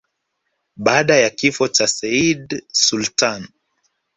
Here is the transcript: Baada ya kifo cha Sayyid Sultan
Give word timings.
Baada 0.77 1.15
ya 1.15 1.29
kifo 1.29 1.67
cha 1.67 1.87
Sayyid 1.87 2.61
Sultan 2.71 3.47